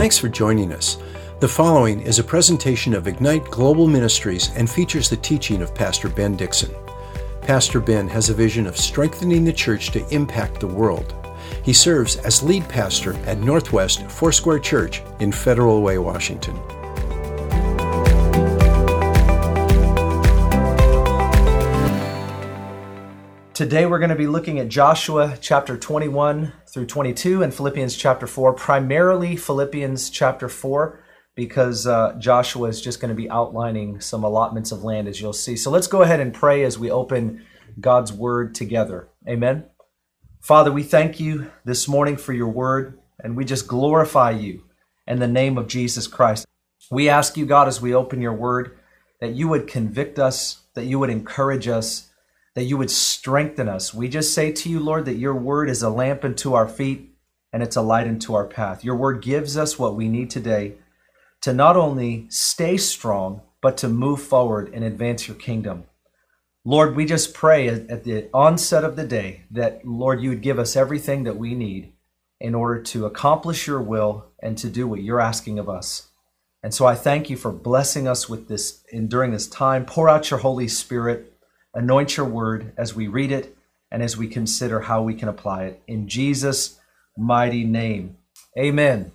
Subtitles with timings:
[0.00, 0.96] Thanks for joining us.
[1.40, 6.08] The following is a presentation of Ignite Global Ministries and features the teaching of Pastor
[6.08, 6.74] Ben Dixon.
[7.42, 11.14] Pastor Ben has a vision of strengthening the church to impact the world.
[11.62, 16.58] He serves as lead pastor at Northwest Foursquare Church in Federal Way, Washington.
[23.60, 28.26] Today we're going to be looking at Joshua chapter 21 through 22 and Philippians chapter
[28.26, 34.24] 4, primarily Philippians chapter 4, because uh, Joshua is just going to be outlining some
[34.24, 35.56] allotments of land as you'll see.
[35.56, 37.44] So let's go ahead and pray as we open
[37.78, 39.10] God's word together.
[39.28, 39.66] Amen.
[40.40, 44.64] Father, we thank you this morning for your word, and we just glorify you
[45.06, 46.46] in the name of Jesus Christ.
[46.90, 48.78] We ask you, God, as we open your word,
[49.20, 52.09] that you would convict us, that you would encourage us
[52.54, 53.94] that you would strengthen us.
[53.94, 57.14] We just say to you, Lord, that your word is a lamp unto our feet
[57.52, 58.84] and it's a light unto our path.
[58.84, 60.74] Your word gives us what we need today
[61.42, 65.84] to not only stay strong, but to move forward and advance your kingdom.
[66.64, 70.58] Lord, we just pray at the onset of the day that, Lord, you would give
[70.58, 71.92] us everything that we need
[72.38, 76.08] in order to accomplish your will and to do what you're asking of us.
[76.62, 79.86] And so I thank you for blessing us with this and during this time.
[79.86, 81.29] Pour out your Holy Spirit
[81.74, 83.56] Anoint your word as we read it
[83.90, 85.82] and as we consider how we can apply it.
[85.86, 86.80] In Jesus'
[87.16, 88.16] mighty name.
[88.58, 89.12] Amen.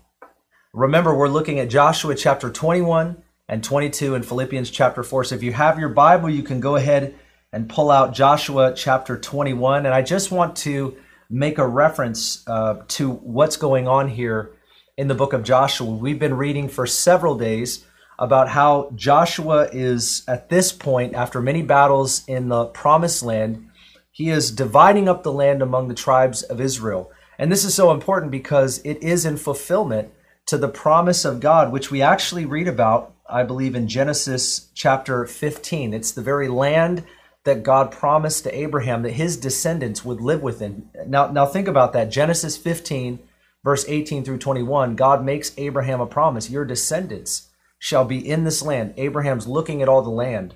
[0.73, 5.25] Remember, we're looking at Joshua chapter 21 and 22 and Philippians chapter 4.
[5.25, 7.15] So if you have your Bible, you can go ahead
[7.51, 9.85] and pull out Joshua chapter 21.
[9.85, 10.97] And I just want to
[11.29, 14.51] make a reference uh, to what's going on here
[14.97, 15.89] in the book of Joshua.
[15.89, 17.85] We've been reading for several days
[18.17, 23.69] about how Joshua is at this point, after many battles in the promised land,
[24.11, 27.11] he is dividing up the land among the tribes of Israel.
[27.37, 30.11] And this is so important because it is in fulfillment
[30.45, 35.25] to the promise of God, which we actually read about, I believe, in Genesis chapter
[35.25, 35.93] 15.
[35.93, 37.03] It's the very land
[37.43, 40.89] that God promised to Abraham that his descendants would live within.
[41.07, 42.09] Now, now think about that.
[42.09, 43.19] Genesis 15,
[43.63, 46.49] verse 18 through 21, God makes Abraham a promise.
[46.49, 47.49] Your descendants
[47.85, 48.91] shall be in this land.
[48.97, 50.55] Abraham's looking at all the land.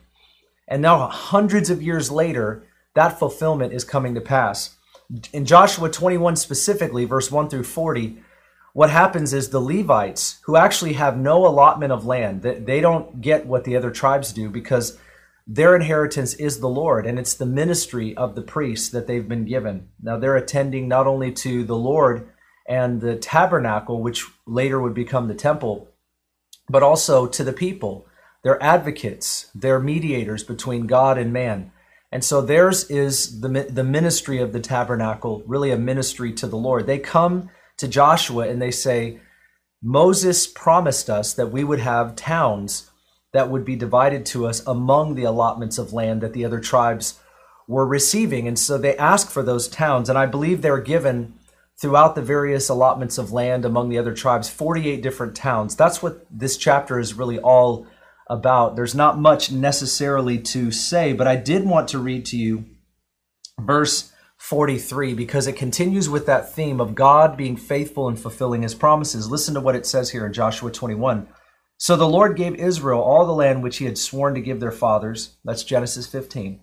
[0.67, 2.63] And now, hundreds of years later,
[2.95, 4.77] that fulfillment is coming to pass.
[5.31, 8.17] In Joshua 21 specifically, verse 1 through 40,
[8.73, 13.45] what happens is the Levites, who actually have no allotment of land, they don't get
[13.45, 14.97] what the other tribes do because
[15.45, 19.45] their inheritance is the Lord, and it's the ministry of the priests that they've been
[19.45, 19.89] given.
[20.01, 22.27] Now they're attending not only to the Lord
[22.67, 25.89] and the tabernacle, which later would become the temple,
[26.69, 28.05] but also to the people.
[28.43, 31.71] They're advocates, they're mediators between God and man.
[32.11, 36.57] And so theirs is the, the ministry of the tabernacle, really a ministry to the
[36.57, 36.87] Lord.
[36.87, 39.19] They come to Joshua and they say,
[39.81, 42.89] Moses promised us that we would have towns
[43.31, 47.19] that would be divided to us among the allotments of land that the other tribes
[47.67, 48.47] were receiving.
[48.47, 50.09] And so they ask for those towns.
[50.09, 51.35] And I believe they're given
[51.79, 55.75] throughout the various allotments of land among the other tribes, 48 different towns.
[55.75, 57.87] That's what this chapter is really all
[58.29, 58.75] about.
[58.75, 62.65] There's not much necessarily to say, but I did want to read to you
[63.59, 68.75] verse 43 because it continues with that theme of God being faithful and fulfilling his
[68.75, 69.29] promises.
[69.29, 71.27] Listen to what it says here in Joshua 21.
[71.77, 74.71] So the Lord gave Israel all the land which he had sworn to give their
[74.71, 75.37] fathers.
[75.45, 76.61] That's Genesis 15.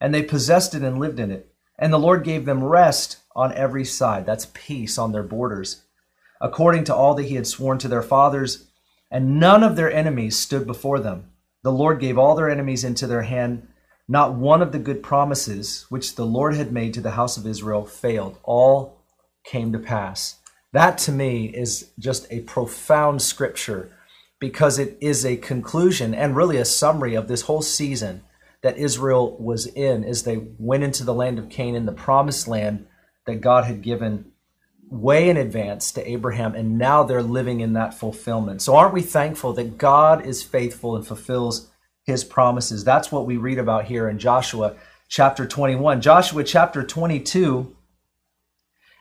[0.00, 1.51] And they possessed it and lived in it.
[1.82, 4.24] And the Lord gave them rest on every side.
[4.24, 5.82] That's peace on their borders,
[6.40, 8.68] according to all that he had sworn to their fathers.
[9.10, 11.32] And none of their enemies stood before them.
[11.64, 13.66] The Lord gave all their enemies into their hand.
[14.06, 17.48] Not one of the good promises which the Lord had made to the house of
[17.48, 18.38] Israel failed.
[18.44, 19.02] All
[19.44, 20.36] came to pass.
[20.72, 23.90] That to me is just a profound scripture
[24.38, 28.22] because it is a conclusion and really a summary of this whole season
[28.62, 32.86] that Israel was in as they went into the land of Canaan, the promised land
[33.26, 34.32] that God had given
[34.88, 38.62] way in advance to Abraham, and now they're living in that fulfillment.
[38.62, 41.70] So, aren't we thankful that God is faithful and fulfills
[42.04, 42.84] his promises?
[42.84, 44.74] That's what we read about here in Joshua
[45.08, 46.00] chapter 21.
[46.00, 47.74] Joshua chapter 22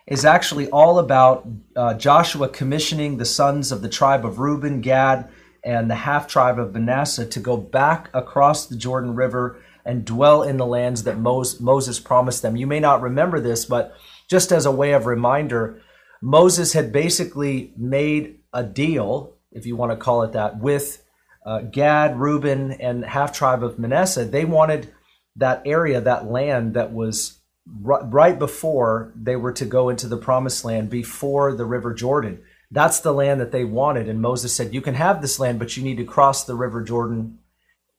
[0.07, 5.29] is actually all about uh, Joshua commissioning the sons of the tribe of Reuben, Gad,
[5.63, 10.43] and the half tribe of Manasseh to go back across the Jordan River and dwell
[10.43, 12.55] in the lands that Moses promised them.
[12.55, 13.95] You may not remember this, but
[14.29, 15.81] just as a way of reminder,
[16.21, 21.03] Moses had basically made a deal, if you want to call it that, with
[21.45, 24.25] uh, Gad, Reuben, and half tribe of Manasseh.
[24.25, 24.93] They wanted
[25.35, 30.65] that area, that land that was right before they were to go into the promised
[30.65, 32.41] land, before the river Jordan.
[32.71, 34.07] That's the land that they wanted.
[34.07, 36.81] And Moses said, You can have this land, but you need to cross the river
[36.81, 37.39] Jordan.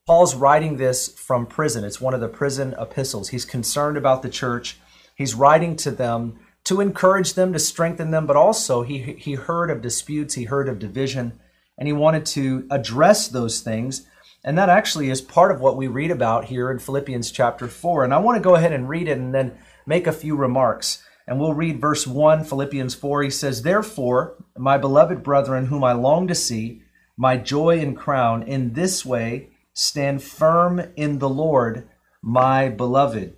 [0.06, 1.84] Paul's writing this from prison.
[1.84, 3.28] It's one of the prison epistles.
[3.28, 4.78] He's concerned about the church.
[5.14, 9.70] He's writing to them to encourage them, to strengthen them, but also he, he heard
[9.70, 11.38] of disputes, he heard of division,
[11.76, 14.06] and he wanted to address those things.
[14.44, 18.04] And that actually is part of what we read about here in Philippians chapter 4.
[18.04, 21.02] And I want to go ahead and read it and then make a few remarks.
[21.26, 23.22] And we'll read verse 1, Philippians 4.
[23.22, 26.82] He says, Therefore, my beloved brethren, whom I long to see,
[27.16, 31.88] my joy and crown, in this way stand firm in the Lord,
[32.20, 33.36] my beloved.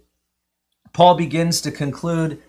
[0.93, 2.43] Paul begins to conclude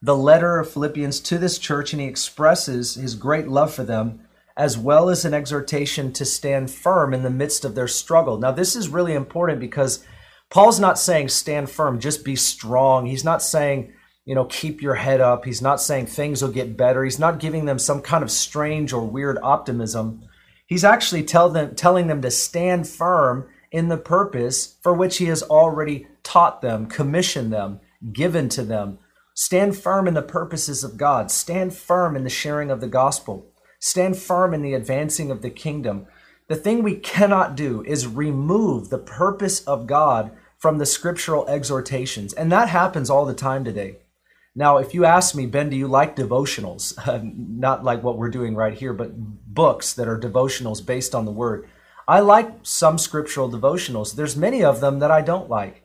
[0.00, 4.26] the letter of Philippians to this church, and he expresses his great love for them,
[4.56, 8.38] as well as an exhortation to stand firm in the midst of their struggle.
[8.38, 10.04] Now, this is really important because
[10.50, 13.06] Paul's not saying stand firm, just be strong.
[13.06, 13.92] He's not saying,
[14.24, 15.44] you know, keep your head up.
[15.44, 17.04] He's not saying things will get better.
[17.04, 20.22] He's not giving them some kind of strange or weird optimism.
[20.66, 25.26] He's actually tell them, telling them to stand firm in the purpose for which he
[25.26, 27.80] has already taught them, commissioned them,
[28.12, 28.98] given to them.
[29.34, 31.30] Stand firm in the purposes of God.
[31.30, 33.46] Stand firm in the sharing of the gospel.
[33.80, 36.06] Stand firm in the advancing of the kingdom.
[36.48, 42.32] The thing we cannot do is remove the purpose of God from the scriptural exhortations.
[42.34, 43.96] And that happens all the time today.
[44.54, 46.92] Now, if you ask me, Ben, do you like devotionals?
[47.12, 51.24] Uh, not like what we're doing right here, but books that are devotionals based on
[51.24, 51.68] the word.
[52.06, 54.14] I like some scriptural devotionals.
[54.14, 55.82] There's many of them that I don't like.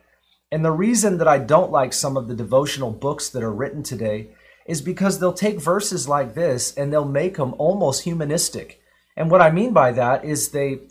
[0.52, 3.84] And the reason that I don't like some of the devotional books that are written
[3.84, 4.30] today
[4.66, 8.82] is because they'll take verses like this and they'll make them almost humanistic.
[9.16, 10.82] And what I mean by that is they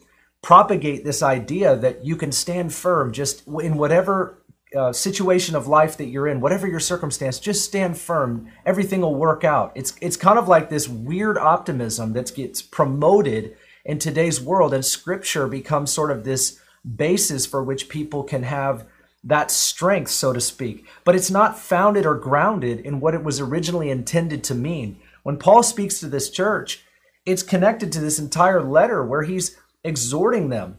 [0.43, 4.43] propagate this idea that you can stand firm just in whatever
[4.75, 8.51] uh, situation of life that you're in, whatever your circumstance, just stand firm.
[8.65, 9.73] Everything will work out.
[9.75, 14.85] It's it's kind of like this weird optimism that gets promoted in today's world, and
[14.85, 16.59] Scripture becomes sort of this
[16.97, 18.87] basis for which people can have
[19.23, 23.41] that strength, so to speak, but it's not founded or grounded in what it was
[23.41, 24.99] originally intended to mean.
[25.25, 26.85] When Paul speaks to this church,
[27.25, 30.79] it's connected to this entire letter where he's exhorting them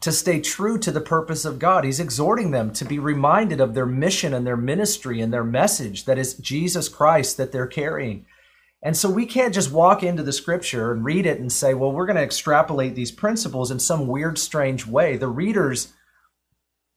[0.00, 1.84] to stay true to the purpose of God.
[1.84, 6.04] He's exhorting them to be reminded of their mission and their ministry and their message
[6.04, 8.26] that is Jesus Christ that they're carrying.
[8.82, 11.92] And so we can't just walk into the scripture and read it and say, well,
[11.92, 15.16] we're going to extrapolate these principles in some weird, strange way.
[15.16, 15.92] The readers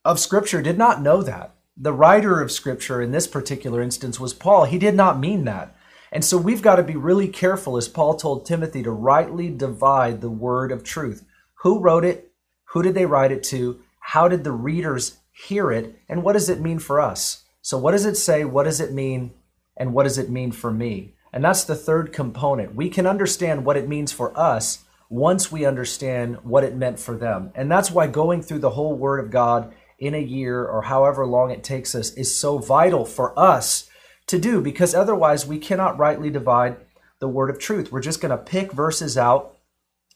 [0.03, 1.55] of Scripture did not know that.
[1.77, 4.65] The writer of Scripture in this particular instance was Paul.
[4.65, 5.75] He did not mean that.
[6.11, 10.21] And so we've got to be really careful, as Paul told Timothy, to rightly divide
[10.21, 11.25] the word of truth.
[11.61, 12.30] Who wrote it?
[12.71, 13.79] Who did they write it to?
[13.99, 15.99] How did the readers hear it?
[16.09, 17.43] And what does it mean for us?
[17.61, 18.43] So, what does it say?
[18.43, 19.31] What does it mean?
[19.77, 21.13] And what does it mean for me?
[21.33, 22.75] And that's the third component.
[22.75, 27.17] We can understand what it means for us once we understand what it meant for
[27.17, 27.51] them.
[27.55, 31.25] And that's why going through the whole Word of God in a year or however
[31.25, 33.89] long it takes us is so vital for us
[34.27, 36.77] to do because otherwise we cannot rightly divide
[37.19, 37.91] the word of truth.
[37.91, 39.57] We're just going to pick verses out.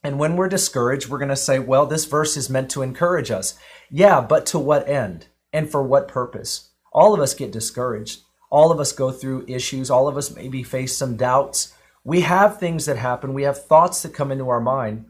[0.06, 3.32] And when we're discouraged, we're going to say, well, this verse is meant to encourage
[3.32, 3.58] us.
[3.90, 6.70] Yeah, but to what end and for what purpose?
[6.94, 8.22] All of us get discouraged.
[8.52, 9.90] All of us go through issues.
[9.90, 11.74] All of us maybe face some doubts.
[12.04, 13.34] We have things that happen.
[13.34, 15.06] We have thoughts that come into our mind.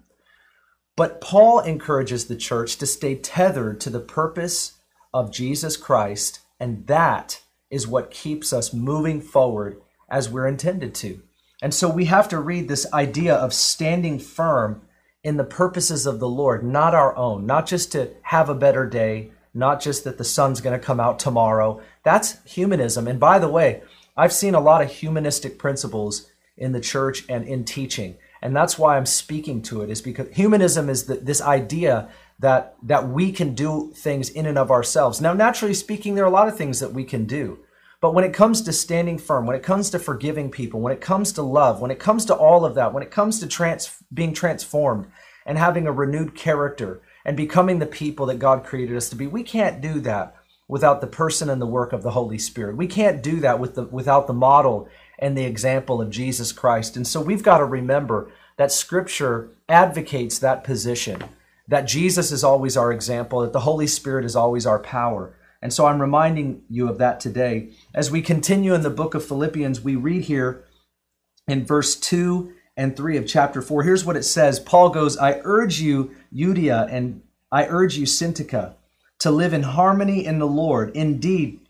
[0.95, 4.79] But Paul encourages the church to stay tethered to the purpose
[5.13, 11.21] of Jesus Christ, and that is what keeps us moving forward as we're intended to.
[11.61, 14.81] And so we have to read this idea of standing firm
[15.23, 18.85] in the purposes of the Lord, not our own, not just to have a better
[18.87, 21.81] day, not just that the sun's going to come out tomorrow.
[22.03, 23.07] That's humanism.
[23.07, 23.81] And by the way,
[24.15, 28.77] I've seen a lot of humanistic principles in the church and in teaching and that's
[28.77, 33.31] why I'm speaking to it is because humanism is the, this idea that that we
[33.31, 35.19] can do things in and of ourselves.
[35.19, 37.57] Now, naturally speaking, there are a lot of things that we can do.
[38.05, 41.01] But when it comes to standing firm, when it comes to forgiving people, when it
[41.01, 43.97] comes to love, when it comes to all of that, when it comes to trans-
[44.13, 45.07] being transformed
[45.43, 49.25] and having a renewed character and becoming the people that God created us to be,
[49.25, 50.35] we can't do that
[50.67, 52.77] without the person and the work of the Holy Spirit.
[52.77, 56.95] We can't do that with the, without the model and the example of Jesus Christ.
[56.95, 61.23] And so we've got to remember that Scripture advocates that position,
[61.67, 65.33] that Jesus is always our example, that the Holy Spirit is always our power.
[65.65, 67.71] And so I'm reminding you of that today.
[67.91, 70.63] As we continue in the book of Philippians, we read here
[71.47, 73.81] in verse 2 and 3 of chapter 4.
[73.81, 78.75] Here's what it says Paul goes, I urge you, Euodia, and I urge you, Syntyche,
[79.17, 80.95] to live in harmony in the Lord.
[80.95, 81.61] Indeed,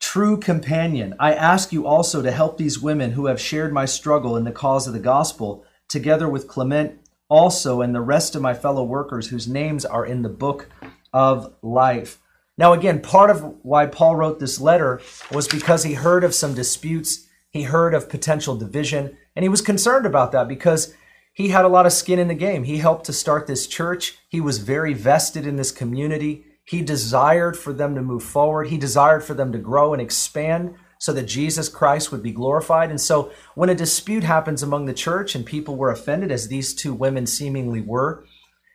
[0.00, 1.14] true companion.
[1.20, 4.50] I ask you also to help these women who have shared my struggle in the
[4.50, 6.98] cause of the gospel, together with Clement
[7.28, 10.68] also and the rest of my fellow workers whose names are in the book
[11.12, 12.18] of life.
[12.58, 16.54] Now, again, part of why Paul wrote this letter was because he heard of some
[16.54, 20.94] disputes, he heard of potential division, and he was concerned about that because
[21.32, 22.64] he had a lot of skin in the game.
[22.64, 26.44] He helped to start this church, he was very vested in this community.
[26.64, 30.74] He desired for them to move forward, he desired for them to grow and expand
[30.98, 32.90] so that Jesus Christ would be glorified.
[32.90, 36.74] And so, when a dispute happens among the church and people were offended, as these
[36.74, 38.24] two women seemingly were,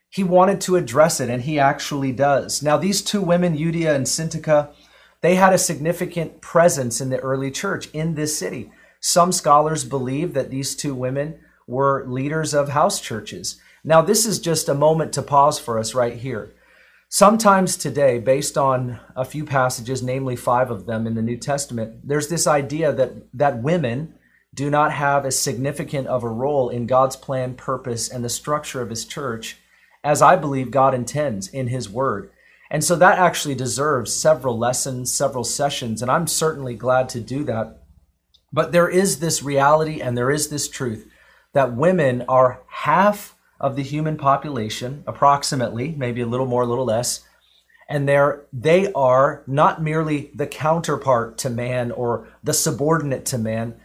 [0.10, 2.64] he wanted to address it, and he actually does.
[2.64, 4.74] Now, these two women, Euodia and Syntyche,
[5.22, 8.72] they had a significant presence in the early church in this city.
[9.02, 13.60] Some scholars believe that these two women were leaders of house churches.
[13.84, 16.54] Now, this is just a moment to pause for us right here.
[17.10, 22.06] Sometimes today, based on a few passages, namely five of them in the New Testament,
[22.06, 24.16] there's this idea that, that women
[24.54, 28.82] do not have as significant of a role in God's plan, purpose, and the structure
[28.82, 29.58] of His church
[30.08, 32.32] as I believe God intends in His Word.
[32.72, 37.44] And so that actually deserves several lessons, several sessions, and I'm certainly glad to do
[37.44, 37.84] that.
[38.54, 41.06] But there is this reality and there is this truth
[41.52, 46.86] that women are half of the human population, approximately, maybe a little more, a little
[46.86, 47.26] less.
[47.90, 53.76] And they're, they are not merely the counterpart to man or the subordinate to man.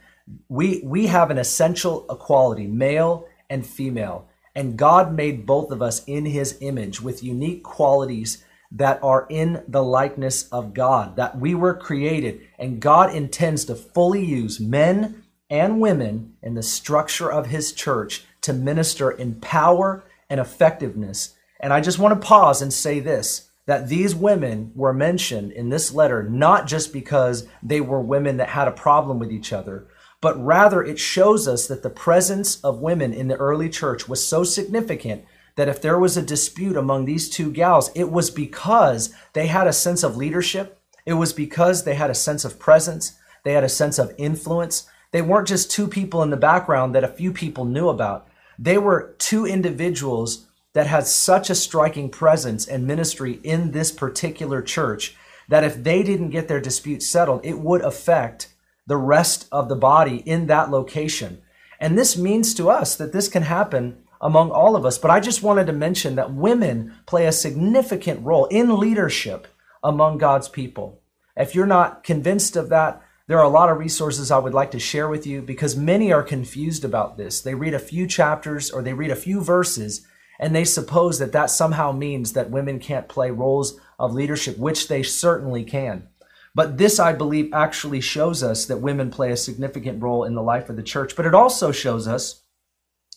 [0.47, 4.29] We, we have an essential equality, male and female.
[4.55, 9.63] And God made both of us in his image with unique qualities that are in
[9.67, 12.41] the likeness of God, that we were created.
[12.57, 18.25] And God intends to fully use men and women in the structure of his church
[18.41, 21.35] to minister in power and effectiveness.
[21.59, 25.69] And I just want to pause and say this that these women were mentioned in
[25.69, 29.87] this letter not just because they were women that had a problem with each other,
[30.23, 34.25] but rather it shows us that the presence of women in the early church was
[34.25, 35.25] so significant
[35.57, 39.67] that if there was a dispute among these two gals, it was because they had
[39.67, 43.65] a sense of leadership, it was because they had a sense of presence, they had
[43.65, 44.87] a sense of influence.
[45.11, 48.25] They weren't just two people in the background that a few people knew about.
[48.57, 54.61] They were two individuals that had such a striking presence and ministry in this particular
[54.61, 55.17] church
[55.49, 58.52] that if they didn't get their dispute settled, it would affect
[58.85, 61.41] the rest of the body in that location.
[61.79, 64.97] And this means to us that this can happen among all of us.
[64.97, 69.47] But I just wanted to mention that women play a significant role in leadership
[69.83, 71.01] among God's people.
[71.35, 74.71] If you're not convinced of that, there are a lot of resources I would like
[74.71, 77.41] to share with you because many are confused about this.
[77.41, 80.05] They read a few chapters or they read a few verses
[80.39, 84.87] and they suppose that that somehow means that women can't play roles of leadership, which
[84.87, 86.07] they certainly can.
[86.55, 90.43] But this, I believe, actually shows us that women play a significant role in the
[90.43, 91.15] life of the church.
[91.15, 92.41] But it also shows us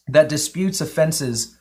[0.09, 1.59] that disputes, offenses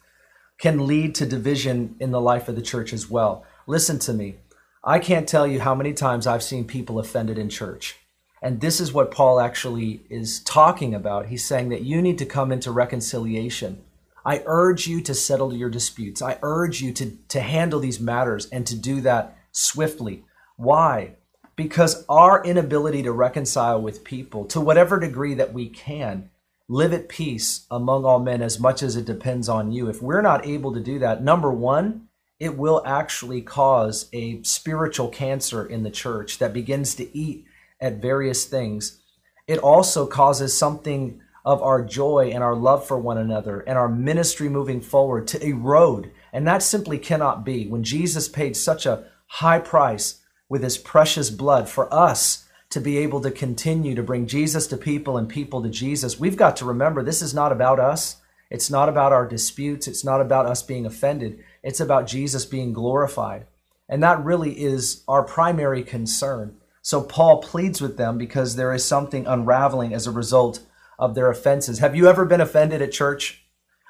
[0.58, 3.46] can lead to division in the life of the church as well.
[3.67, 4.36] Listen to me.
[4.84, 7.98] I can't tell you how many times I've seen people offended in church.
[8.41, 11.27] And this is what Paul actually is talking about.
[11.27, 13.84] He's saying that you need to come into reconciliation.
[14.24, 16.22] I urge you to settle your disputes.
[16.22, 20.24] I urge you to, to handle these matters and to do that swiftly.
[20.58, 21.15] Why?
[21.55, 26.29] Because our inability to reconcile with people, to whatever degree that we can,
[26.67, 29.88] live at peace among all men as much as it depends on you.
[29.88, 32.07] If we're not able to do that, number one,
[32.39, 37.45] it will actually cause a spiritual cancer in the church that begins to eat
[37.79, 39.00] at various things,
[39.47, 43.88] it also causes something of our joy and our love for one another and our
[43.88, 46.12] ministry moving forward to erode.
[46.33, 47.67] And that simply cannot be.
[47.67, 52.97] When Jesus paid such a high price with his precious blood for us to be
[52.97, 56.65] able to continue to bring Jesus to people and people to Jesus, we've got to
[56.65, 58.17] remember this is not about us.
[58.49, 59.87] It's not about our disputes.
[59.87, 61.43] It's not about us being offended.
[61.63, 63.47] It's about Jesus being glorified.
[63.89, 66.57] And that really is our primary concern.
[66.81, 70.59] So Paul pleads with them because there is something unraveling as a result
[70.99, 71.79] of their offenses.
[71.79, 73.43] Have you ever been offended at church?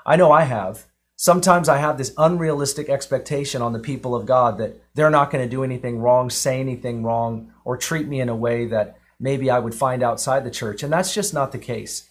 [0.06, 0.86] I know I have.
[1.18, 5.44] Sometimes I have this unrealistic expectation on the people of God that they're not going
[5.44, 9.50] to do anything wrong, say anything wrong, or treat me in a way that maybe
[9.50, 10.84] I would find outside the church.
[10.84, 12.10] And that's just not the case.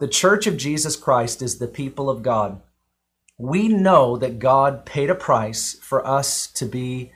[0.00, 2.60] The church of Jesus Christ is the people of God.
[3.38, 7.12] We know that God paid a price for us to be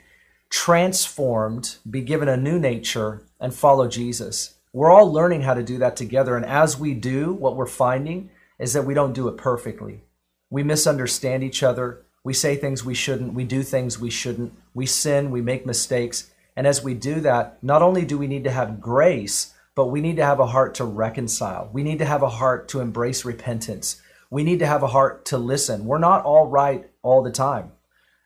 [0.49, 4.55] transformed, be given a new nature, and follow Jesus.
[4.71, 6.37] We're all learning how to do that together.
[6.37, 10.03] And as we do, what we're finding is that we don't do it perfectly.
[10.49, 12.05] We misunderstand each other.
[12.23, 13.33] We say things we shouldn't.
[13.33, 14.53] We do things we shouldn't.
[14.73, 15.31] We sin.
[15.31, 16.31] We make mistakes.
[16.55, 20.01] And as we do that, not only do we need to have grace, but we
[20.01, 21.69] need to have a heart to reconcile.
[21.71, 24.01] We need to have a heart to embrace repentance.
[24.29, 25.85] We need to have a heart to listen.
[25.85, 27.71] We're not all right all the time,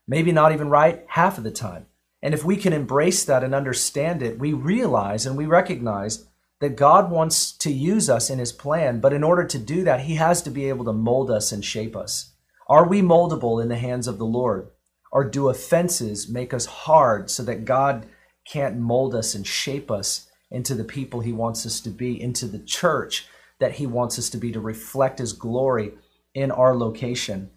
[0.08, 1.86] maybe not even right half of the time.
[2.24, 6.26] And if we can embrace that and understand it, we realize and we recognize
[6.60, 10.02] that God wants to use us in his plan, but in order to do that,
[10.02, 12.32] he has to be able to mold us and shape us.
[12.68, 14.70] Are we moldable in the hands of the Lord?
[15.12, 18.08] Or do offenses make us hard so that God
[18.46, 22.48] can't mold us and shape us into the people he wants us to be, into
[22.48, 23.28] the church
[23.60, 25.94] that he wants us to be to reflect his glory
[26.34, 27.52] in our location?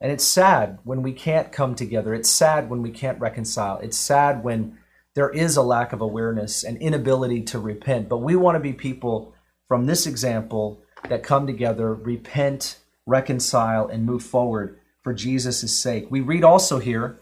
[0.00, 2.14] And it's sad when we can't come together.
[2.14, 3.78] It's sad when we can't reconcile.
[3.78, 4.78] It's sad when
[5.14, 8.08] there is a lack of awareness and inability to repent.
[8.08, 9.34] But we want to be people
[9.68, 16.10] from this example that come together, repent, reconcile, and move forward for Jesus' sake.
[16.10, 17.18] We read also here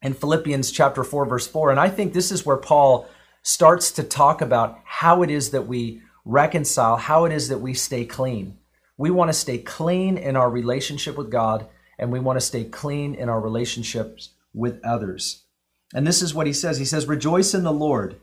[0.00, 3.08] in Philippians chapter 4, verse 4, and I think this is where Paul
[3.42, 7.74] starts to talk about how it is that we reconcile, how it is that we
[7.74, 8.56] stay clean.
[8.96, 12.64] We want to stay clean in our relationship with God and we want to stay
[12.64, 15.44] clean in our relationships with others.
[15.94, 18.20] And this is what he says He says, Rejoice in the Lord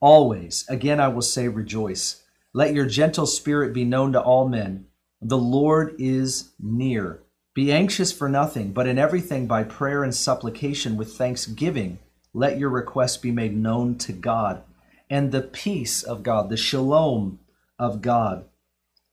[0.00, 0.64] always.
[0.68, 2.22] Again, I will say, Rejoice.
[2.52, 4.86] Let your gentle spirit be known to all men.
[5.20, 7.22] The Lord is near.
[7.54, 11.98] Be anxious for nothing, but in everything by prayer and supplication with thanksgiving,
[12.34, 14.62] let your requests be made known to God.
[15.08, 17.38] And the peace of God, the shalom
[17.78, 18.46] of God,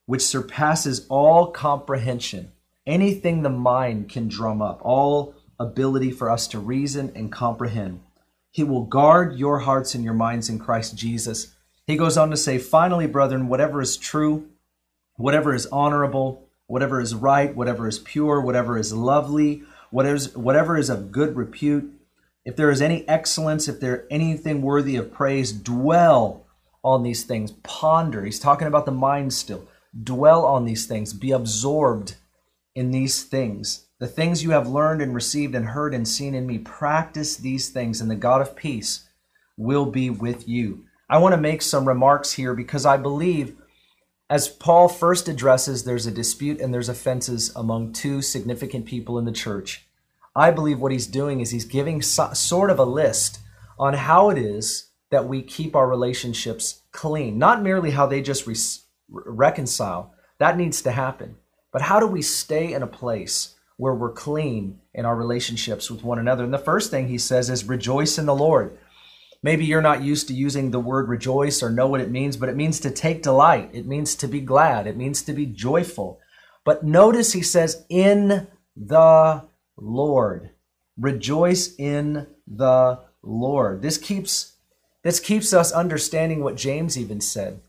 [0.06, 2.52] which surpasses all comprehension,
[2.86, 8.00] anything the mind can drum up, all ability for us to reason and comprehend.
[8.50, 11.54] He will guard your hearts and your minds in Christ Jesus.
[11.86, 14.48] He goes on to say, finally, brethren, whatever is true,
[15.16, 20.76] whatever is honorable, whatever is right, whatever is pure, whatever is lovely, whatever is, whatever
[20.76, 21.92] is of good repute,
[22.44, 26.46] if there is any excellence, if there anything worthy of praise, dwell
[26.82, 27.52] on these things.
[27.62, 28.24] Ponder.
[28.24, 29.68] He's talking about the mind still.
[30.02, 31.12] Dwell on these things.
[31.12, 32.14] Be absorbed
[32.74, 33.86] in these things.
[34.00, 37.68] The things you have learned and received and heard and seen in me, practice these
[37.68, 39.06] things, and the God of peace
[39.58, 40.86] will be with you.
[41.10, 43.56] I want to make some remarks here because I believe,
[44.30, 49.26] as Paul first addresses, there's a dispute and there's offenses among two significant people in
[49.26, 49.86] the church.
[50.34, 53.40] I believe what he's doing is he's giving so, sort of a list
[53.78, 58.46] on how it is that we keep our relationships clean, not merely how they just
[58.46, 58.56] re-
[59.10, 60.14] reconcile.
[60.38, 61.36] That needs to happen.
[61.70, 66.04] But how do we stay in a place where we're clean in our relationships with
[66.04, 66.44] one another?
[66.44, 68.78] And the first thing he says is rejoice in the Lord.
[69.42, 72.50] Maybe you're not used to using the word rejoice or know what it means, but
[72.50, 73.70] it means to take delight.
[73.72, 74.86] It means to be glad.
[74.86, 76.20] It means to be joyful.
[76.64, 80.50] But notice he says, in the Lord.
[80.98, 83.80] Rejoice in the Lord.
[83.80, 84.56] This keeps
[85.02, 87.62] this keeps us understanding what James even said.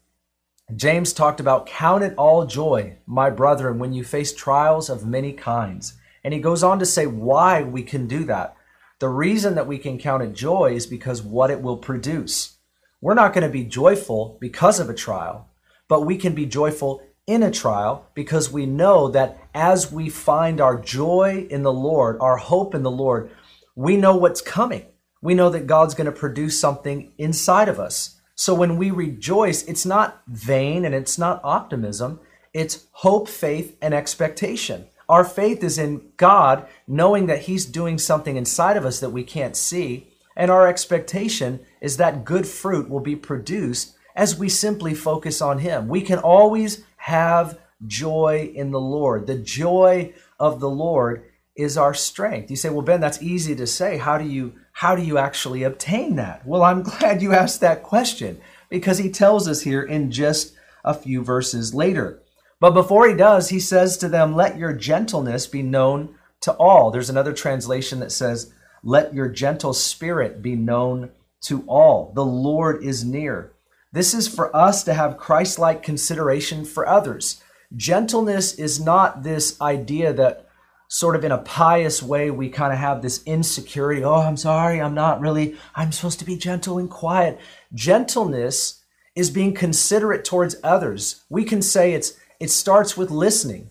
[0.75, 5.31] James talked about count it all joy, my brethren, when you face trials of many
[5.31, 5.93] kinds.
[6.23, 8.55] And he goes on to say why we can do that.
[8.99, 12.57] The reason that we can count it joy is because what it will produce.
[13.01, 15.49] We're not going to be joyful because of a trial,
[15.87, 20.61] but we can be joyful in a trial because we know that as we find
[20.61, 23.31] our joy in the Lord, our hope in the Lord,
[23.75, 24.85] we know what's coming.
[25.21, 28.21] We know that God's going to produce something inside of us.
[28.35, 32.19] So when we rejoice, it's not vain and it's not optimism,
[32.53, 34.87] it's hope, faith, and expectation.
[35.11, 39.25] Our faith is in God, knowing that He's doing something inside of us that we
[39.25, 40.07] can't see.
[40.37, 45.59] And our expectation is that good fruit will be produced as we simply focus on
[45.59, 45.89] Him.
[45.89, 49.27] We can always have joy in the Lord.
[49.27, 51.25] The joy of the Lord
[51.57, 52.49] is our strength.
[52.49, 53.97] You say, "Well, Ben, that's easy to say.
[53.97, 57.83] How do you how do you actually obtain that?" Well, I'm glad you asked that
[57.83, 60.53] question because he tells us here in just
[60.85, 62.20] a few verses later.
[62.61, 66.91] But before he does, he says to them, "Let your gentleness be known to all."
[66.91, 71.09] There's another translation that says, "Let your gentle spirit be known
[71.45, 72.13] to all.
[72.15, 73.51] The Lord is near."
[73.91, 77.41] This is for us to have Christ-like consideration for others.
[77.75, 80.45] Gentleness is not this idea that
[80.87, 84.03] sort of in a pious way, we kind of have this insecurity.
[84.03, 87.39] Oh, I'm sorry, I'm not really, I'm supposed to be gentle and quiet.
[87.73, 88.81] Gentleness
[89.15, 91.23] is being considerate towards others.
[91.29, 93.69] We can say it's it starts with listening.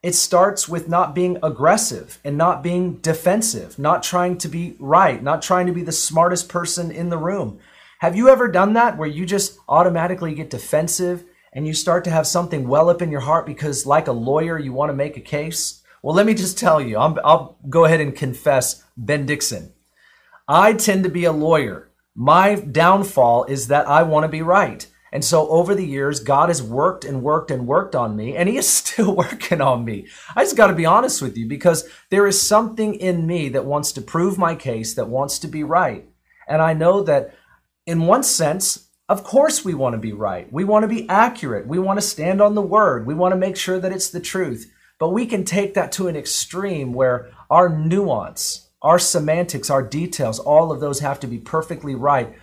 [0.00, 5.20] It starts with not being aggressive and not being defensive, not trying to be right,
[5.20, 7.58] not trying to be the smartest person in the room.
[7.98, 12.10] Have you ever done that where you just automatically get defensive and you start to
[12.10, 15.16] have something well up in your heart because, like a lawyer, you want to make
[15.16, 15.82] a case?
[16.00, 19.72] Well, let me just tell you, i will go ahead and confess Ben Dixon.
[20.46, 24.86] I tend to be a lawyer My downfall is that I want to be right.
[25.12, 28.48] And so over the years, God has worked and worked and worked on me, and
[28.48, 30.08] He is still working on me.
[30.34, 33.66] I just got to be honest with you because there is something in me that
[33.66, 36.08] wants to prove my case, that wants to be right.
[36.48, 37.34] And I know that
[37.86, 40.50] in one sense, of course, we want to be right.
[40.50, 41.66] We want to be accurate.
[41.66, 43.06] We want to stand on the word.
[43.06, 44.72] We want to make sure that it's the truth.
[44.98, 50.38] But we can take that to an extreme where our nuance, our semantics, our details,
[50.38, 52.34] all of those have to be perfectly right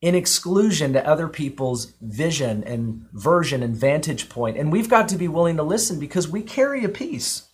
[0.00, 4.56] in exclusion to other people's vision and version and vantage point.
[4.56, 7.48] And we've got to be willing to listen because we carry a piece.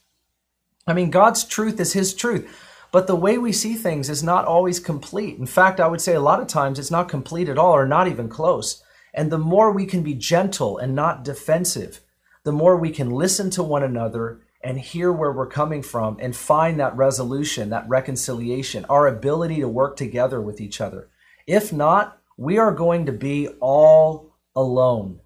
[0.86, 2.48] I mean, God's truth is His truth,
[2.92, 5.38] but the way we see things is not always complete.
[5.38, 7.86] In fact, I would say a lot of times it's not complete at all or
[7.86, 8.82] not even close.
[9.12, 12.00] And the more we can be gentle and not defensive,
[12.44, 16.36] the more we can listen to one another and hear where we're coming from and
[16.36, 21.08] find that resolution, that reconciliation, our ability to work together with each other.
[21.46, 25.20] If not, we are going to be all alone.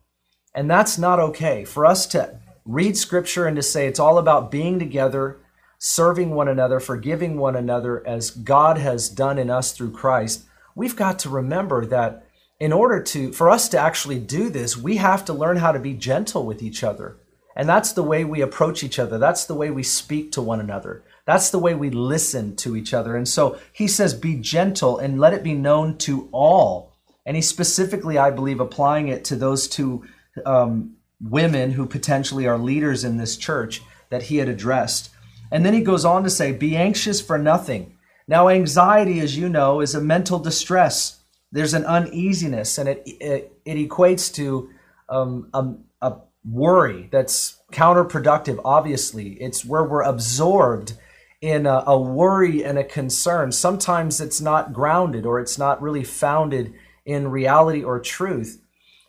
[0.55, 1.65] And that's not okay.
[1.65, 5.41] For us to read scripture and to say it's all about being together,
[5.79, 10.45] serving one another, forgiving one another as God has done in us through Christ,
[10.75, 12.27] we've got to remember that
[12.59, 15.79] in order to for us to actually do this, we have to learn how to
[15.79, 17.17] be gentle with each other.
[17.57, 19.19] And that's the way we approach each other.
[19.19, 21.03] That's the way we speak to one another.
[21.27, 23.17] That's the way we listen to each other.
[23.17, 26.90] And so he says, Be gentle and let it be known to all
[27.27, 30.05] and he's specifically, I believe, applying it to those two
[30.45, 35.11] um, women who potentially are leaders in this church that he had addressed.
[35.51, 37.97] And then he goes on to say, Be anxious for nothing.
[38.27, 41.21] Now, anxiety, as you know, is a mental distress.
[41.53, 44.71] There's an uneasiness, and it, it, it equates to
[45.09, 49.33] um, a, a worry that's counterproductive, obviously.
[49.35, 50.95] It's where we're absorbed
[51.41, 53.51] in a, a worry and a concern.
[53.51, 56.73] Sometimes it's not grounded or it's not really founded
[57.11, 58.63] in reality or truth.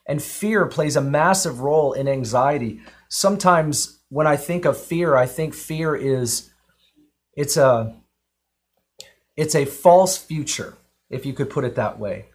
[0.07, 2.81] And fear plays a massive role in anxiety.
[3.09, 6.49] Sometimes when I think of fear, I think fear is
[7.35, 7.95] it's a
[9.37, 10.75] it's a false future,
[11.09, 12.25] if you could put it that way.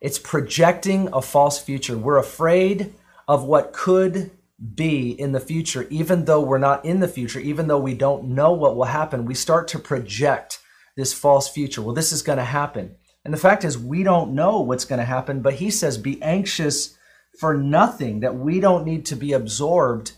[0.00, 1.98] It's projecting a false future.
[1.98, 2.94] We're afraid
[3.28, 4.30] of what could
[4.74, 8.28] be in the future, even though we're not in the future, even though we don't
[8.28, 9.26] know what will happen.
[9.26, 10.60] We start to project
[10.96, 11.82] this false future.
[11.82, 12.96] Well, this is going to happen.
[13.26, 16.22] And the fact is, we don't know what's going to happen, but he says, be
[16.22, 16.96] anxious
[17.40, 20.12] for nothing, that we don't need to be absorbed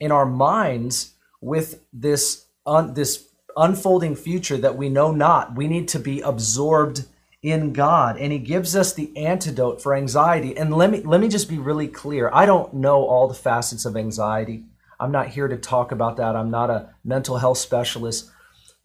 [0.00, 5.54] in our minds with this, un- this unfolding future that we know not.
[5.54, 7.04] We need to be absorbed
[7.44, 8.18] in God.
[8.18, 10.58] And he gives us the antidote for anxiety.
[10.58, 13.84] And let me, let me just be really clear I don't know all the facets
[13.84, 14.64] of anxiety.
[14.98, 16.34] I'm not here to talk about that.
[16.34, 18.28] I'm not a mental health specialist.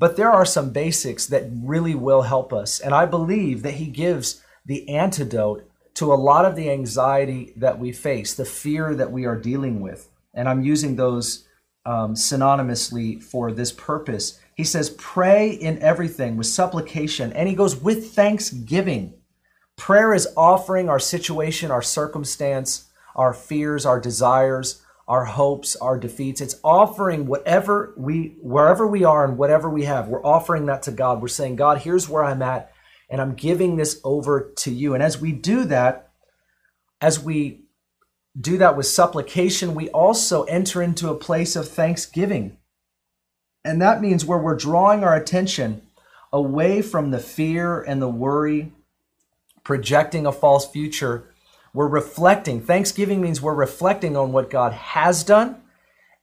[0.03, 2.81] But there are some basics that really will help us.
[2.81, 7.79] And I believe that he gives the antidote to a lot of the anxiety that
[7.79, 10.09] we face, the fear that we are dealing with.
[10.33, 11.47] And I'm using those
[11.85, 14.41] um, synonymously for this purpose.
[14.55, 17.31] He says, Pray in everything with supplication.
[17.31, 19.13] And he goes, with thanksgiving.
[19.77, 26.41] Prayer is offering our situation, our circumstance, our fears, our desires, our hopes, our defeats.
[26.41, 30.91] It's offering whatever we, wherever we are and whatever we have, we're offering that to
[30.91, 31.21] God.
[31.21, 32.71] We're saying, God, here's where I'm at,
[33.09, 34.93] and I'm giving this over to you.
[34.93, 36.11] And as we do that,
[37.01, 37.61] as we
[38.39, 42.57] do that with supplication, we also enter into a place of thanksgiving.
[43.65, 45.81] And that means where we're drawing our attention
[46.31, 48.71] away from the fear and the worry,
[49.63, 51.32] projecting a false future
[51.73, 52.61] we're reflecting.
[52.61, 55.61] Thanksgiving means we're reflecting on what God has done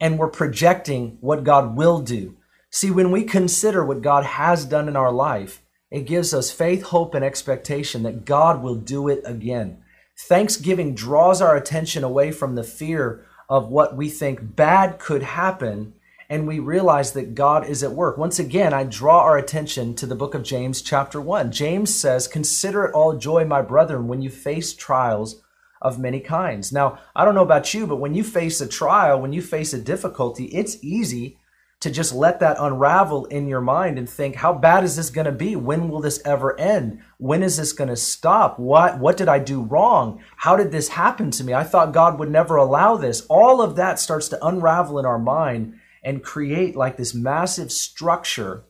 [0.00, 2.36] and we're projecting what God will do.
[2.70, 5.60] See, when we consider what God has done in our life,
[5.90, 9.82] it gives us faith, hope, and expectation that God will do it again.
[10.16, 15.94] Thanksgiving draws our attention away from the fear of what we think bad could happen,
[16.30, 18.16] and we realize that God is at work.
[18.16, 21.50] Once again, I draw our attention to the book of James, chapter 1.
[21.50, 25.42] James says, Consider it all joy, my brethren, when you face trials
[25.82, 26.72] of many kinds.
[26.72, 29.72] Now, I don't know about you, but when you face a trial, when you face
[29.72, 31.36] a difficulty, it's easy
[31.80, 35.24] to just let that unravel in your mind and think, how bad is this going
[35.24, 35.56] to be?
[35.56, 37.00] When will this ever end?
[37.16, 38.58] When is this going to stop?
[38.58, 40.22] What, what did I do wrong?
[40.36, 41.54] How did this happen to me?
[41.54, 43.22] I thought God would never allow this.
[43.30, 48.64] All of that starts to unravel in our mind and create like this massive structure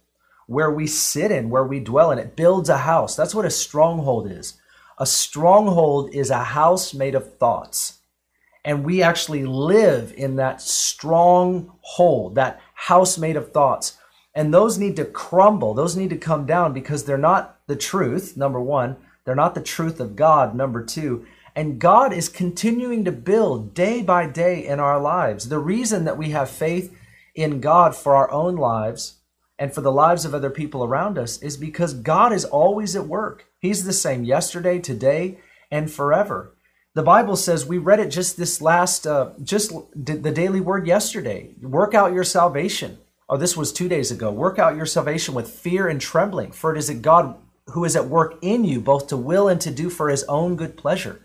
[0.47, 2.19] where we sit in, where we dwell in.
[2.19, 3.14] It builds a house.
[3.14, 4.55] That's what a stronghold is.
[4.99, 7.99] A stronghold is a house made of thoughts.
[8.64, 13.97] And we actually live in that stronghold, that house made of thoughts.
[14.35, 18.37] And those need to crumble, those need to come down because they're not the truth,
[18.37, 18.97] number one.
[19.25, 21.27] They're not the truth of God, number two.
[21.55, 25.49] And God is continuing to build day by day in our lives.
[25.49, 26.95] The reason that we have faith
[27.42, 29.16] in God for our own lives
[29.59, 33.07] and for the lives of other people around us is because God is always at
[33.07, 33.46] work.
[33.59, 35.38] He's the same yesterday, today,
[35.70, 36.55] and forever.
[36.94, 41.55] The Bible says we read it just this last, uh, just the daily word yesterday.
[41.61, 42.98] Work out your salvation.
[43.29, 44.33] Oh, this was two days ago.
[44.33, 48.09] Work out your salvation with fear and trembling, for it is God who is at
[48.09, 51.20] work in you, both to will and to do for his own good pleasure.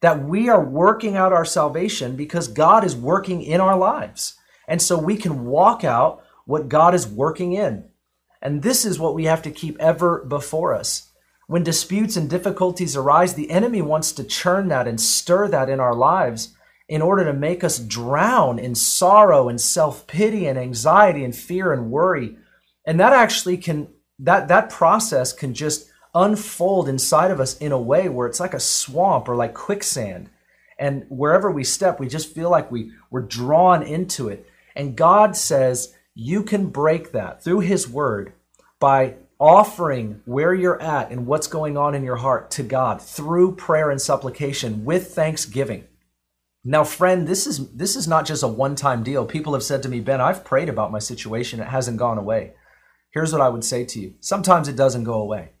[0.00, 4.37] That we are working out our salvation because God is working in our lives.
[4.68, 7.88] And so we can walk out what God is working in.
[8.40, 11.10] And this is what we have to keep ever before us.
[11.48, 15.80] When disputes and difficulties arise, the enemy wants to churn that and stir that in
[15.80, 16.54] our lives
[16.88, 21.90] in order to make us drown in sorrow and self-pity and anxiety and fear and
[21.90, 22.36] worry.
[22.84, 23.88] And that actually can
[24.20, 28.54] that that process can just unfold inside of us in a way where it's like
[28.54, 30.28] a swamp or like quicksand.
[30.78, 34.46] And wherever we step, we just feel like we, we're drawn into it.
[34.78, 38.32] And God says you can break that through His Word
[38.80, 43.56] by offering where you're at and what's going on in your heart to God through
[43.56, 45.84] prayer and supplication with thanksgiving.
[46.64, 49.26] Now, friend, this is this is not just a one-time deal.
[49.26, 52.54] People have said to me, Ben, I've prayed about my situation, it hasn't gone away.
[53.12, 54.14] Here's what I would say to you.
[54.20, 55.52] Sometimes it doesn't go away.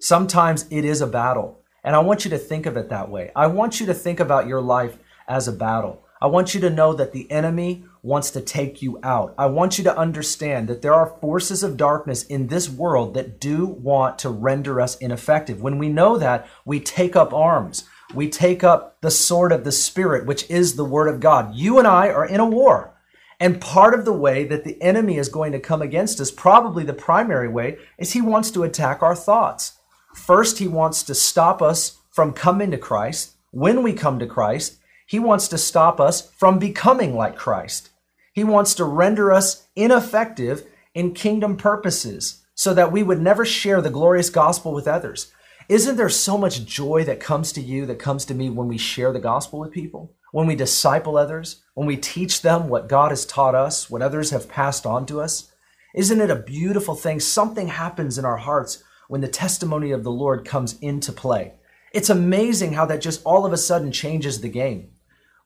[0.00, 1.62] Sometimes it is a battle.
[1.84, 3.30] And I want you to think of it that way.
[3.36, 6.04] I want you to think about your life as a battle.
[6.20, 9.34] I want you to know that the enemy wants to take you out.
[9.38, 13.38] I want you to understand that there are forces of darkness in this world that
[13.38, 15.60] do want to render us ineffective.
[15.62, 17.84] When we know that, we take up arms.
[18.14, 21.54] We take up the sword of the Spirit, which is the Word of God.
[21.54, 22.94] You and I are in a war.
[23.38, 26.82] And part of the way that the enemy is going to come against us, probably
[26.82, 29.78] the primary way, is he wants to attack our thoughts.
[30.14, 33.34] First, he wants to stop us from coming to Christ.
[33.52, 34.77] When we come to Christ,
[35.08, 37.88] he wants to stop us from becoming like Christ.
[38.34, 43.80] He wants to render us ineffective in kingdom purposes so that we would never share
[43.80, 45.32] the glorious gospel with others.
[45.66, 48.76] Isn't there so much joy that comes to you, that comes to me when we
[48.76, 50.14] share the gospel with people?
[50.30, 51.62] When we disciple others?
[51.72, 55.22] When we teach them what God has taught us, what others have passed on to
[55.22, 55.50] us?
[55.94, 57.18] Isn't it a beautiful thing?
[57.18, 61.54] Something happens in our hearts when the testimony of the Lord comes into play.
[61.94, 64.90] It's amazing how that just all of a sudden changes the game.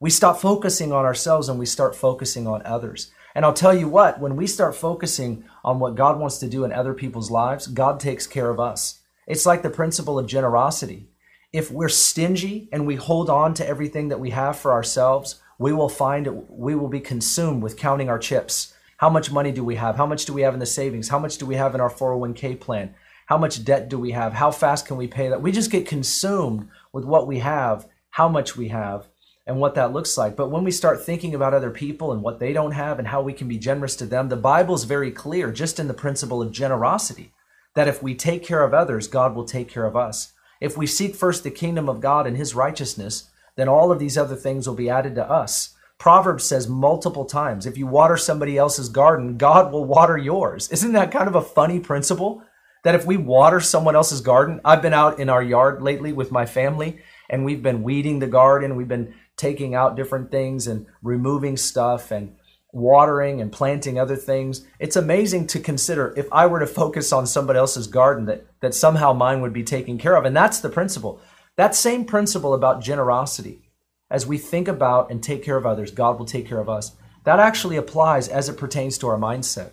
[0.03, 3.13] We stop focusing on ourselves and we start focusing on others.
[3.37, 6.65] And I'll tell you what, when we start focusing on what God wants to do
[6.65, 8.99] in other people's lives, God takes care of us.
[9.29, 11.07] It's like the principle of generosity.
[11.53, 15.73] If we're stingy and we hold on to everything that we have for ourselves, we
[15.73, 18.75] will find we will be consumed with counting our chips.
[18.97, 19.95] How much money do we have?
[19.95, 21.11] How much do we have in the savings?
[21.11, 22.97] How much do we have in our 401k plan?
[23.27, 24.33] How much debt do we have?
[24.33, 25.43] How fast can we pay that?
[25.43, 29.07] We just get consumed with what we have, how much we have,
[29.47, 30.37] and what that looks like.
[30.37, 33.23] But when we start thinking about other people and what they don't have and how
[33.23, 36.41] we can be generous to them, the Bible is very clear just in the principle
[36.41, 37.33] of generosity
[37.75, 40.33] that if we take care of others, God will take care of us.
[40.61, 44.17] If we seek first the kingdom of God and his righteousness, then all of these
[44.17, 45.75] other things will be added to us.
[45.99, 50.69] Proverbs says multiple times if you water somebody else's garden, God will water yours.
[50.71, 52.45] Isn't that kind of a funny principle?
[52.83, 56.33] that if we water someone else's garden, I've been out in our yard lately with
[56.33, 57.01] my family
[57.31, 62.13] and we've been weeding the garden, we've been taking out different things and removing stuff
[62.13, 62.37] and
[62.73, 64.65] watering and planting other things.
[64.79, 68.73] It's amazing to consider if I were to focus on somebody else's garden that that
[68.73, 70.25] somehow mine would be taken care of.
[70.25, 71.21] And that's the principle.
[71.57, 73.63] That same principle about generosity.
[74.09, 76.93] As we think about and take care of others, God will take care of us.
[77.25, 79.73] That actually applies as it pertains to our mindset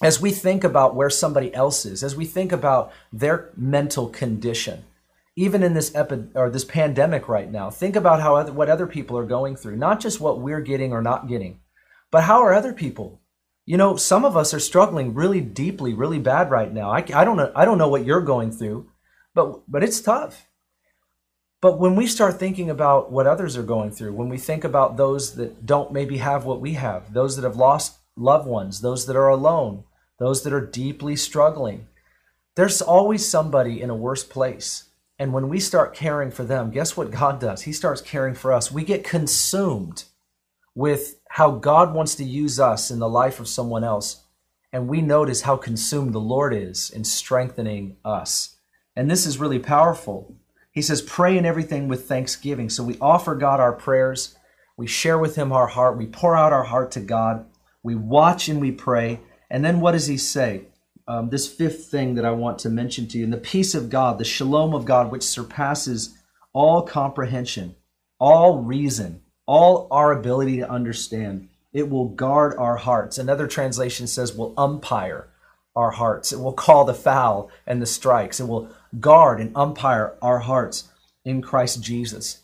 [0.00, 4.84] as we think about where somebody else is, as we think about their mental condition,
[5.38, 8.88] even in this epi- or this pandemic right now, think about how other, what other
[8.88, 11.60] people are going through, not just what we're getting or not getting,
[12.10, 13.20] but how are other people?
[13.64, 16.90] You know, some of us are struggling really deeply, really bad right now.
[16.90, 17.52] I, I don't know.
[17.54, 18.90] I don't know what you're going through,
[19.32, 20.48] but but it's tough.
[21.60, 24.96] But when we start thinking about what others are going through, when we think about
[24.96, 29.06] those that don't maybe have what we have, those that have lost loved ones, those
[29.06, 29.84] that are alone,
[30.18, 31.86] those that are deeply struggling.
[32.56, 34.87] There's always somebody in a worse place.
[35.18, 37.62] And when we start caring for them, guess what God does?
[37.62, 38.70] He starts caring for us.
[38.70, 40.04] We get consumed
[40.74, 44.24] with how God wants to use us in the life of someone else.
[44.72, 48.56] And we notice how consumed the Lord is in strengthening us.
[48.94, 50.36] And this is really powerful.
[50.70, 52.68] He says, Pray in everything with thanksgiving.
[52.68, 54.36] So we offer God our prayers.
[54.76, 55.96] We share with Him our heart.
[55.96, 57.46] We pour out our heart to God.
[57.82, 59.20] We watch and we pray.
[59.50, 60.67] And then what does he say?
[61.08, 63.88] Um, this fifth thing that I want to mention to you, and the peace of
[63.88, 66.14] God, the shalom of God, which surpasses
[66.52, 67.74] all comprehension,
[68.20, 71.48] all reason, all our ability to understand.
[71.72, 73.18] It will guard our hearts.
[73.18, 75.28] Another translation says, will umpire
[75.74, 76.32] our hearts.
[76.32, 78.40] It will call the foul and the strikes.
[78.40, 78.68] It will
[79.00, 80.88] guard and umpire our hearts
[81.24, 82.42] in Christ Jesus.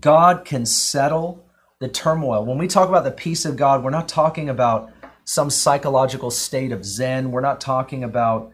[0.00, 1.44] God can settle
[1.80, 2.44] the turmoil.
[2.44, 4.90] When we talk about the peace of God, we're not talking about
[5.30, 7.30] some psychological state of Zen.
[7.30, 8.52] We're not talking about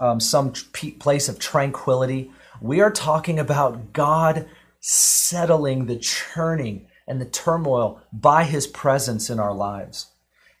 [0.00, 0.50] um, some
[0.98, 2.32] place of tranquility.
[2.60, 4.48] We are talking about God
[4.80, 10.08] settling the churning and the turmoil by his presence in our lives.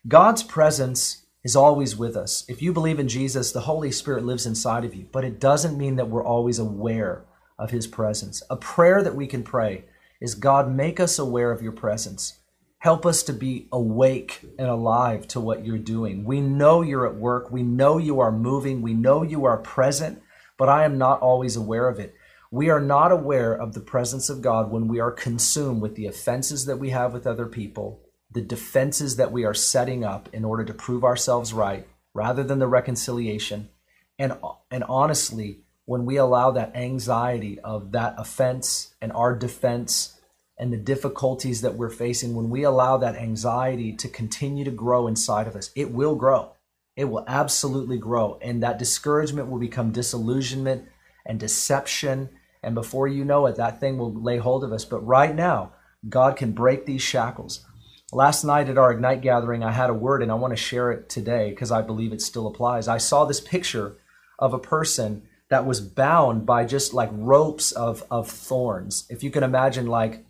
[0.06, 2.44] God's presence is always with us.
[2.46, 5.76] If you believe in Jesus, the Holy Spirit lives inside of you, but it doesn't
[5.76, 7.24] mean that we're always aware
[7.58, 8.40] of his presence.
[8.48, 9.84] A prayer that we can pray
[10.20, 12.38] is God, make us aware of your presence.
[12.86, 16.24] Help us to be awake and alive to what you're doing.
[16.24, 17.50] We know you're at work.
[17.50, 18.80] We know you are moving.
[18.80, 20.22] We know you are present,
[20.56, 22.14] but I am not always aware of it.
[22.52, 26.06] We are not aware of the presence of God when we are consumed with the
[26.06, 30.44] offenses that we have with other people, the defenses that we are setting up in
[30.44, 33.68] order to prove ourselves right, rather than the reconciliation.
[34.16, 34.38] And,
[34.70, 40.15] and honestly, when we allow that anxiety of that offense and our defense
[40.58, 45.06] and the difficulties that we're facing, when we allow that anxiety to continue to grow
[45.06, 46.52] inside of us, it will grow.
[46.96, 48.38] It will absolutely grow.
[48.40, 50.88] And that discouragement will become disillusionment
[51.26, 52.30] and deception.
[52.62, 54.86] And before you know it, that thing will lay hold of us.
[54.86, 55.72] But right now,
[56.08, 57.66] God can break these shackles.
[58.12, 60.90] Last night at our Ignite gathering, I had a word and I want to share
[60.90, 62.88] it today because I believe it still applies.
[62.88, 63.96] I saw this picture
[64.38, 69.06] of a person that was bound by just like ropes of, of thorns.
[69.10, 70.24] If you can imagine, like,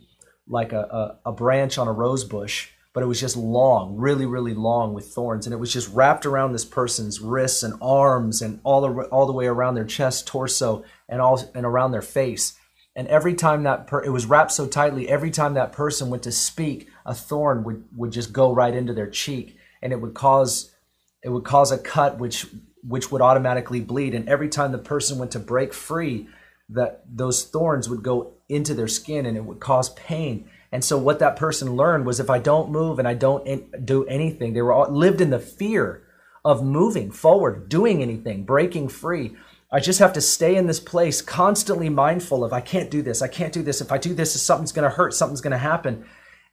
[0.48, 4.26] like a, a, a branch on a rose bush, but it was just long, really,
[4.26, 8.40] really long with thorns, and it was just wrapped around this person's wrists and arms
[8.40, 12.02] and all the all the way around their chest, torso, and all and around their
[12.02, 12.58] face.
[12.94, 16.22] And every time that per, it was wrapped so tightly, every time that person went
[16.22, 20.14] to speak, a thorn would would just go right into their cheek, and it would
[20.14, 20.74] cause
[21.22, 22.46] it would cause a cut, which
[22.82, 24.14] which would automatically bleed.
[24.14, 26.28] And every time the person went to break free,
[26.68, 30.48] that those thorns would go into their skin, and it would cause pain.
[30.72, 34.04] And so what that person learned was if I don't move and I don't do
[34.06, 36.02] anything, they were all, lived in the fear
[36.44, 39.36] of moving forward, doing anything, breaking free.
[39.70, 43.22] I just have to stay in this place, constantly mindful of I can't do this,
[43.22, 43.80] I can't do this.
[43.80, 46.04] If I do this, something's going to hurt, something's going to happen.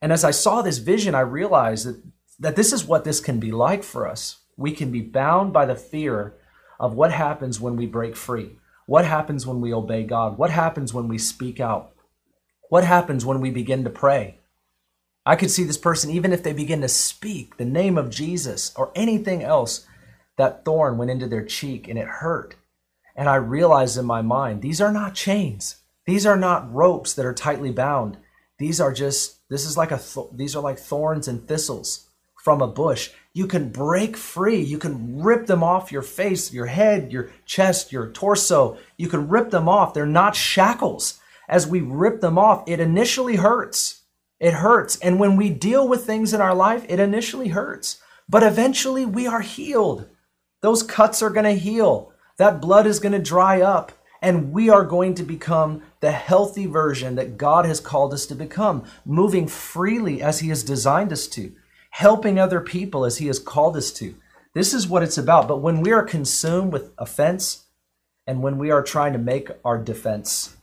[0.01, 2.03] And as I saw this vision, I realized that,
[2.39, 4.39] that this is what this can be like for us.
[4.57, 6.35] We can be bound by the fear
[6.79, 8.57] of what happens when we break free.
[8.93, 10.37] What happens when we obey God?
[10.37, 11.95] What happens when we speak out?
[12.69, 14.37] What happens when we begin to pray?
[15.25, 18.71] I could see this person, even if they begin to speak the name of Jesus
[18.75, 19.87] or anything else,
[20.37, 22.53] that thorn went into their cheek and it hurt.
[23.15, 25.77] And I realized in my mind, these are not chains.
[26.05, 28.17] These are not ropes that are tightly bound.
[28.59, 32.09] These are just, this is like a, th- these are like thorns and thistles
[32.43, 33.09] from a bush.
[33.33, 34.59] You can break free.
[34.61, 38.77] You can rip them off your face, your head, your chest, your torso.
[38.97, 39.93] You can rip them off.
[39.93, 44.01] They're not shackles as we rip them off, it initially hurts.
[44.39, 44.97] It hurts.
[44.99, 48.01] And when we deal with things in our life, it initially hurts.
[48.27, 50.09] But eventually we are healed.
[50.61, 52.11] Those cuts are going to heal.
[52.37, 53.91] That blood is going to dry up.
[54.21, 58.35] And we are going to become the healthy version that God has called us to
[58.35, 61.53] become, moving freely as He has designed us to,
[61.93, 64.15] helping other people as He has called us to.
[64.55, 65.47] This is what it's about.
[65.47, 67.67] But when we are consumed with offense
[68.25, 70.57] and when we are trying to make our defense,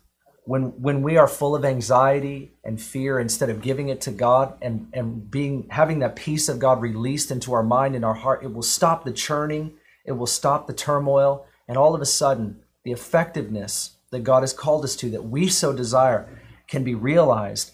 [0.44, 4.54] when when we are full of anxiety and fear instead of giving it to God
[4.60, 8.42] and and being having that peace of God released into our mind and our heart
[8.42, 12.60] it will stop the churning it will stop the turmoil and all of a sudden
[12.84, 17.72] the effectiveness that God has called us to that we so desire can be realized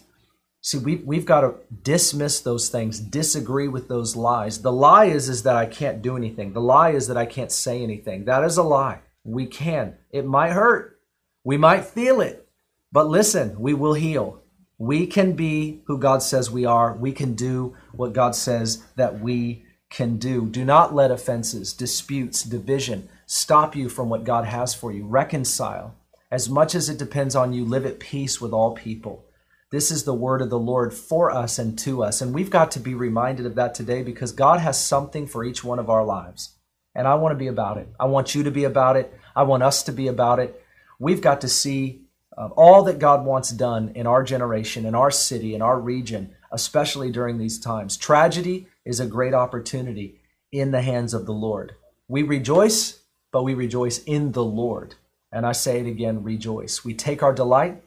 [0.61, 5.29] see we've, we've got to dismiss those things disagree with those lies the lie is
[5.29, 8.43] is that I can't do anything the lie is that I can't say anything that
[8.43, 10.99] is a lie we can it might hurt
[11.43, 12.47] we might feel it
[12.91, 14.41] but listen, we will heal.
[14.77, 16.95] We can be who God says we are.
[16.95, 20.47] We can do what God says that we can do.
[20.47, 25.05] Do not let offenses, disputes, division stop you from what God has for you.
[25.05, 25.95] Reconcile.
[26.31, 29.25] As much as it depends on you, live at peace with all people.
[29.69, 32.21] This is the word of the Lord for us and to us.
[32.21, 35.61] And we've got to be reminded of that today because God has something for each
[35.61, 36.55] one of our lives.
[36.95, 37.89] And I want to be about it.
[37.99, 39.13] I want you to be about it.
[39.35, 40.63] I want us to be about it.
[40.99, 42.03] We've got to see
[42.37, 46.33] of all that God wants done in our generation, in our city, in our region,
[46.51, 47.97] especially during these times.
[47.97, 51.75] Tragedy is a great opportunity in the hands of the Lord.
[52.07, 53.01] We rejoice,
[53.31, 54.95] but we rejoice in the Lord.
[55.31, 56.85] And I say it again rejoice.
[56.85, 57.83] We take our delight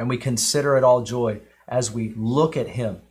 [0.00, 1.38] and we consider it all joy
[1.68, 3.02] as we look at Him,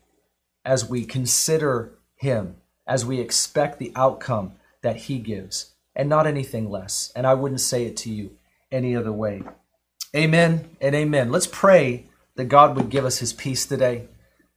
[0.66, 2.56] as we consider Him,
[2.88, 7.14] as we expect the outcome that He gives, and not anything less.
[7.16, 8.32] And I wouldn't say it to you
[8.72, 9.44] any other way.
[10.16, 11.32] Amen and amen.
[11.32, 14.08] Let's pray that God would give us His peace today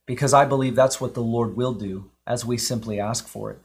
[0.07, 3.59] because I believe that's what the Lord will do as we simply ask for it.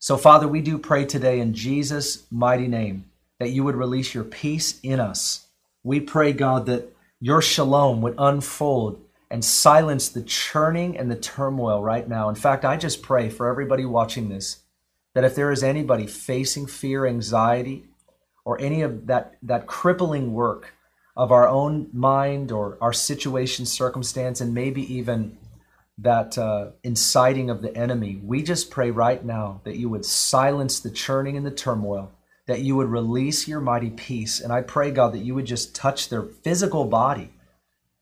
[0.00, 3.04] So, Father, we do pray today in Jesus' mighty name
[3.38, 5.46] that you would release your peace in us.
[5.84, 9.00] We pray, God, that your shalom would unfold
[9.30, 12.28] and silence the churning and the turmoil right now.
[12.28, 14.62] In fact, I just pray for everybody watching this
[15.14, 17.84] that if there is anybody facing fear, anxiety,
[18.44, 20.74] or any of that, that crippling work
[21.16, 25.36] of our own mind or our situation, circumstance, and maybe even
[25.98, 30.78] that uh, inciting of the enemy, we just pray right now that you would silence
[30.78, 32.12] the churning and the turmoil,
[32.48, 34.40] that you would release your mighty peace.
[34.40, 37.30] And I pray, God, that you would just touch their physical body.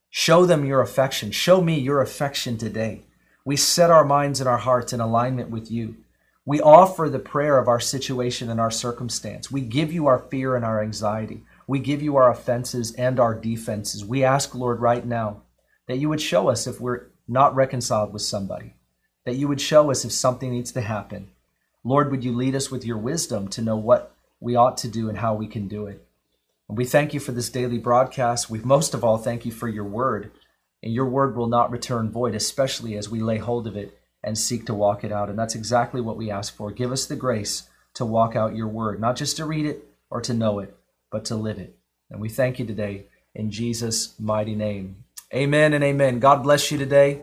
[0.09, 1.32] Show them your affection.
[1.32, 3.03] Show me your affection today.
[3.44, 5.97] We set our minds and our hearts in alignment with you.
[6.44, 9.51] We offer the prayer of our situation and our circumstance.
[9.51, 11.42] We give you our fear and our anxiety.
[11.66, 14.05] We give you our offenses and our defenses.
[14.05, 15.42] We ask, Lord, right now
[15.88, 18.74] that you would show us if we're not reconciled with somebody,
[19.24, 21.32] that you would show us if something needs to happen.
[21.82, 24.16] Lord, would you lead us with your wisdom to know what
[24.47, 26.07] we ought to do and how we can do it?
[26.68, 28.49] And we thank you for this daily broadcast.
[28.49, 30.30] We most of all thank you for your word.
[30.82, 34.38] And your word will not return void, especially as we lay hold of it and
[34.38, 35.28] seek to walk it out.
[35.28, 36.70] And that's exactly what we ask for.
[36.70, 40.20] Give us the grace to walk out your word, not just to read it or
[40.20, 40.76] to know it,
[41.11, 41.76] but to live it.
[42.11, 45.05] And we thank you today in Jesus' mighty name.
[45.34, 46.20] Amen and amen.
[46.20, 47.22] God bless you today.